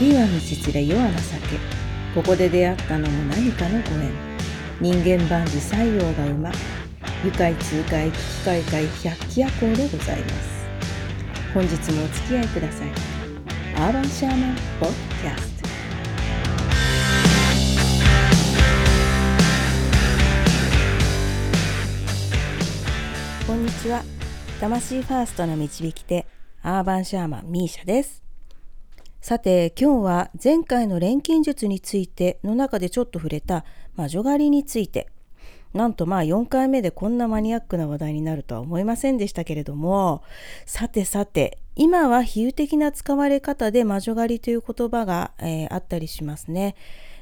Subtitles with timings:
[0.00, 0.30] 旅は道
[0.72, 1.58] 連れ世は情け
[2.14, 4.10] ここで出会ったのも何かのご縁。
[4.80, 6.50] 人間万事西洋が馬
[7.22, 10.66] 愉快痛快危機快快百鬼夜行でございます。
[11.52, 12.88] 本日もお付き合いください。
[13.76, 15.68] アーバンシャーマンポッドキャスト
[23.46, 24.02] こんにちは。
[24.60, 26.26] 魂ファーストの導き手
[26.62, 28.19] アーバンシャーマンミーシャです。
[29.20, 35.08] さて今日は前回の錬金術についての中でちょっと触れた魔女狩りについて。
[35.72, 40.22] なんとまあ4回目でこんなマニアックな話題になるとは思いませんでしたけれども。
[40.66, 46.74] さてさて今は比喩的な使われ方で魔女狩りという言葉が、えー、あったりしますね。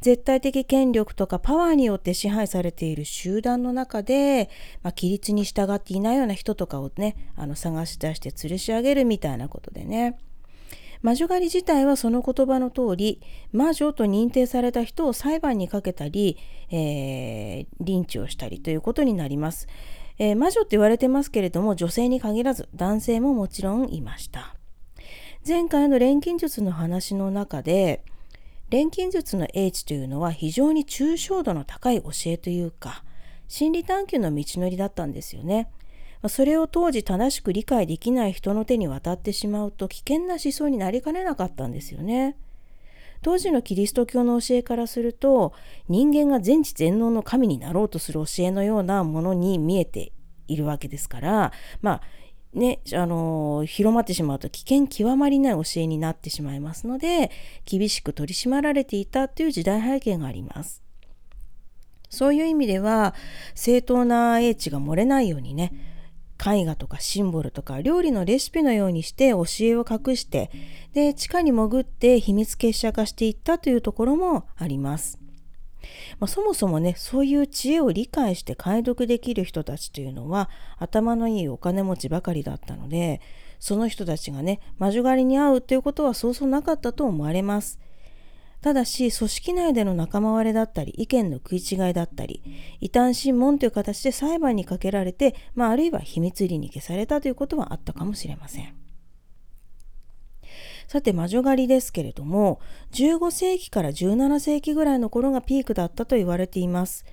[0.00, 4.50] 絶対的権力とかパワーによって支配されている集団の中で、
[4.82, 10.18] まあ、規律に従っていないような人とかをねあの探し出して吊るし上げるみたいなことでね。
[11.02, 13.20] 魔女狩り自体はその言葉の通り
[13.52, 16.38] 魔女と認定された人を裁判にかけたり、
[16.70, 19.66] えー、リンチをしたりということになります、
[20.18, 24.54] えー、魔女って言われてますけれども女性に限らず男性ももちろんいました
[25.46, 28.04] 前回の錬金術の話の中で
[28.70, 33.04] 錬金術の英知というのは非常に抽象度の高い教えというか
[33.48, 35.68] 心理探求の道のりだったんですよね。
[36.28, 42.36] それを当時正しく理解できない人の手に渡ってしまうと危険な思想になりかねなかったんですよね。
[43.22, 45.52] 当時のキリスト教の教えからすると
[45.88, 50.12] 人間が全知全能の神になろうとする教えのようなものに見えて
[50.48, 52.02] いるわけですからまあ
[52.52, 57.30] ね、あの広まってしまうと危険極まりない教えになってしまいますので
[57.64, 60.82] 厳しく取り締まられていたという時代背景があります。
[62.10, 63.14] そういう意味では
[63.54, 65.72] 正当な英知が漏れないようにね
[66.44, 70.50] 絵画とかシンボルとか料理のレシピのようにして教えを隠して
[70.92, 75.18] で地下に潜って秘密結社化していったというところもあります。
[76.20, 80.48] まあ、そもそもねそういう知恵を理解して解読できる人たちというのは
[80.78, 83.20] 頭のいいお金持ちばかりだったので
[83.58, 87.78] その人たちがね魔女狩りに遭うということはそうそうなかったと思われます。
[88.62, 92.42] ただし組織内での仲間割れだったり意見の食い違いだったり
[92.80, 98.74] 異端審問という形で裁判にかけられて、まあ、あるいは秘密裏に消されたということはあったかもしれません。
[100.86, 102.60] さて魔女狩りですけれども
[102.92, 107.04] 15世紀から17世紀ぐらいの頃がピークだったと言われています。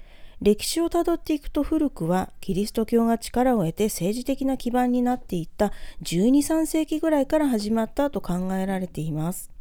[0.41, 5.73] 歴史をたどっていくと古くはキリスト教が力を得て政治的な基盤になっていった
[6.03, 9.51] 12、3世紀ぐらいから始まったと考えられています。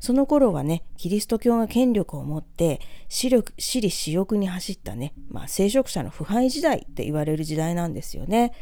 [0.00, 8.52] その頃はね、キリスト教が権力を持って私力、私利私欲に走ったね、まあ、聖職者の腐敗時代って言われる時代なんですよね。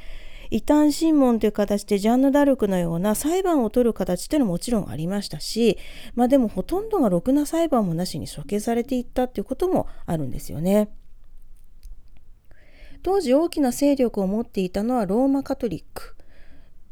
[0.51, 5.79] 異端審問という形でジャンヌ・ダルクのような裁判を取る形っていうのももちろんありましたし、
[6.15, 10.91] まあでもほとんどがろくな裁判もなしに処刑されていったっていうこともあるんですよね。
[13.03, 16.17] 当時大きな勢力を持っていたのはローマカトリック。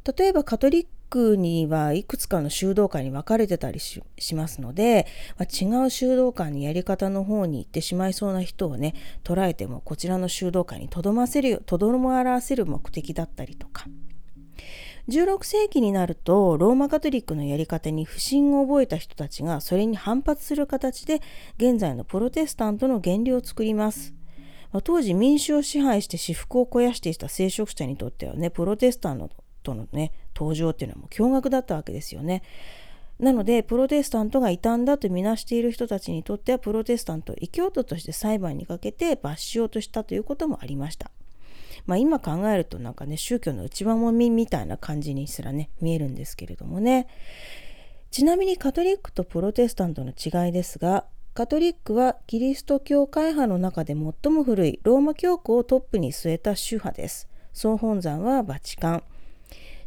[0.05, 4.03] 例えばカトリッ区にはいくつかの修道会に分かれてたりし
[4.35, 5.07] ますので、
[5.37, 8.95] まあ、違う修道会のやり方の方に行ってしまいそうな人をね
[9.25, 13.87] 捉えてもこちらの修道会にとどませるとどまらせる目的だったりとか
[15.09, 21.21] 16世紀になるとローマカトリックのやり方に不信を覚えた人たちがそれに反発する形で
[21.57, 24.15] 現在のプロテスタントの原理を作ります。
[24.85, 29.31] 当時民主を支配して私腹を肥やしていた聖職者にとってはねプロテスタント
[29.75, 32.43] のね登場っていうのはもう驚愕だったわけですよね。
[33.19, 41.11] なのでプロテスタントが異端だとみなしている人たちにとってはプロテスタントを異教徒として裁判にかけて罰しようとしたということもありました。
[41.87, 47.07] まあ、今考えるとなんかね宗教の内輪もみみたいな感じにすらね見えるんですけれどもね
[48.11, 57.29] ちなみにカトリックとプロテスタントの違いですがカトリックはキリスト教会派の中で最も古いローマ教皇をトップに据えた宗派です。
[57.53, 59.03] 総本山はバチカン。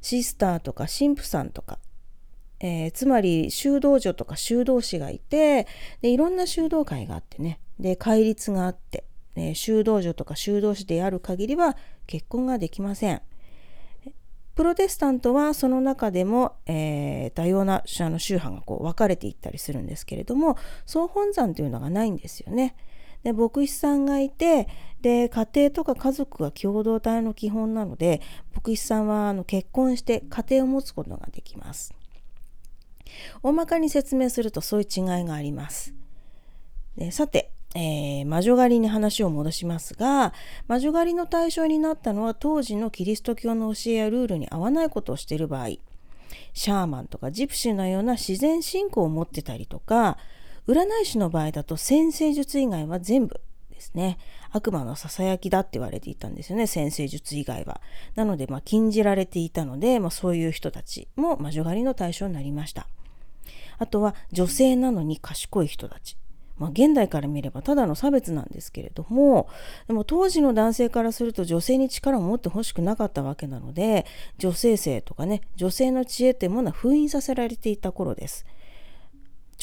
[0.04, 1.80] シスターとか神父さんとか、
[2.60, 5.66] えー、つまり修道女とか修道士がいて
[6.02, 9.06] でいろんな修道会があってねで戒律があって、
[9.36, 13.22] ね、修道女とか修道士である限りは結婚ができません。
[14.56, 22.76] プロテスタントはその中でも、えー、多様なあの宗派がこう分かれていったりするんですけれども総本山というのがないんですよね。
[23.24, 24.68] で牧師さんがいて
[25.02, 28.22] で家庭とか家族が共同体の基本なので
[28.54, 31.94] 牧師さんはあの結婚して家庭を持つことができます。
[33.44, 35.94] 大まかに説明するとそういう違いがあります。
[36.98, 40.34] でさて、えー、魔女狩りに話を戻しますが
[40.68, 45.70] 魔女狩りの対象になったのは当時のキリスト教の教えやルールに合わないことをしている場合
[46.54, 50.18] シャーマンとかジプシーのような自然信仰を持ってたりとか
[50.68, 54.18] 占い師の場合だと先生術以外は全部ですね
[54.52, 57.82] 悪魔のささやきだって言われていたんですよね先生術以外は。
[58.16, 62.88] なので、まあ、禁じられていたので、まあ、そういう人たちも魔女狩りの対象になりました。
[63.80, 66.18] あとは女性なのに賢い人たち。
[66.58, 69.50] まあ、現代から見ればただの差別なんですけれども
[69.88, 74.06] でも当時の男性からすると女性に力を持ってほしくなかったわけなので
[74.38, 78.46] 女性性とかね女性の知恵というものは封印させられていた頃です。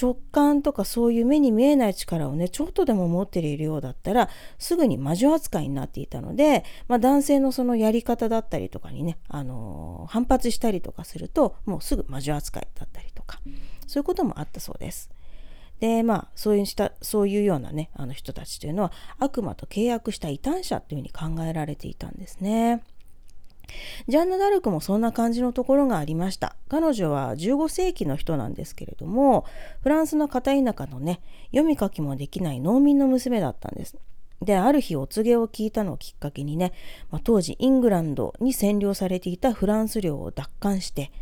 [0.01, 13.41] 直感とかそういう目に見えない力をねちょっとでも持っているようだったらすぐに魔女扱いになっていたので、まあ、男性のそのやり方だったりとかにね、あのー、反発したりとかするともうすぐ魔女扱いだったりとか
[13.87, 15.11] そういうこともあったそうです。
[15.81, 22.83] でまあそういうしたそういうようなねあの人たちというのは悪魔と契約した異端者というふうに考えられていたんですね。
[24.09, 26.57] ジャンヌ・ダルクもそんな感じのところがありました。
[26.69, 29.45] 彼女は15世紀の人なんですけれども、
[29.83, 31.21] フランスの片田舎のね、
[31.51, 33.97] 読み書きもできない農民の娘だったんです。
[34.43, 36.73] で、ある日お告げを聞いたのをきっかけにね、
[37.11, 41.13] まあ、当時イングランドに占領されていたフランス領を奪還して、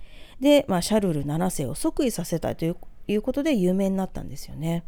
[0.40, 4.84] で、まあ、シャルル7世を即位させたということで有名になったんですよね。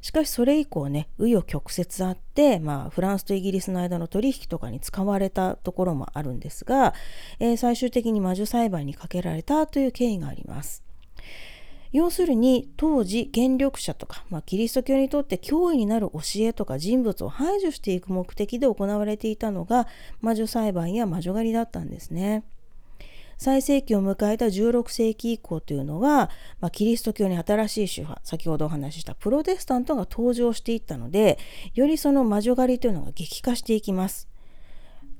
[0.00, 6.94] しかしそれ以降ね紆余曲折あって、まあ、フランスとイギリスの間の取引とかに使われたところもあるんですが、
[7.38, 10.82] えー、最終的に魔女裁判にかけられたという経緯があります。
[11.92, 19.86] 要するに当時権力者とか、まあ、キリスト教にとって脅威になる教えとか人物を排除していく目的で行われていたのが
[20.22, 22.44] 魔女裁判や魔女狩りだったんですね。
[23.42, 26.30] 最盛期を迎えた16世紀以降というのは、
[26.60, 31.40] まあ、キリスト教に新しい宗派先ほどお話ししたプロテスタントが登場していったので
[31.74, 34.28] よりその魔女狩りというのが激化していきます。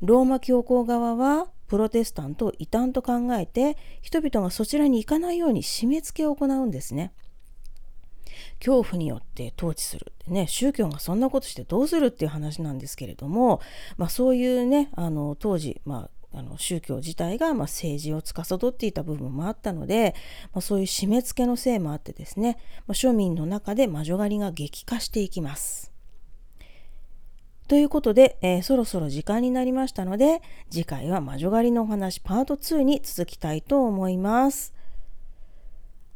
[0.03, 7.13] ローマ教皇側はプロテスタントを異端と考えて人々がそちらに行かないように締め付けを行うんですね。
[8.61, 13.61] 恐怖によって統治するってね宗教がそんなことしてどうするっていう話なんですけれども、
[13.97, 20.15] まあ、そういうねあの当時、まあ、あの宗教自体がま政治を司っていた部分もあったので、
[20.53, 25.93] まあ、そういう締め付けのせいもあってですね、まあ、庶民の中で魔女狩りが激化していきます。
[27.69, 34.75] ということで、えー、そろそろ時間になりましたので次回は魔女狩りのお話パート2に続きたいと思います。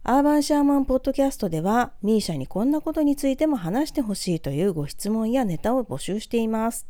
[0.09, 6.87] アーバンシャーマンポッドキャストでは misia にこんなことについても話してほしいというご質問やネタを募集しています。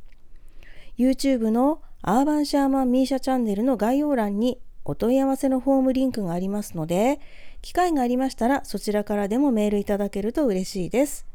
[0.98, 7.18] YouTube のアーバンシャーマンミーシャチャンネルの概要欄にお問い合わせのフォームリンクがありますので、
[7.62, 11.26] 機会がありましたらそちらからでもメールいただけると嬉しいです。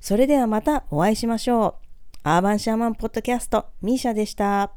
[0.00, 1.74] それではまたお会いしましょ
[2.14, 2.18] う。
[2.22, 4.70] アーバンシャーマンポッドキャストミーシャでした。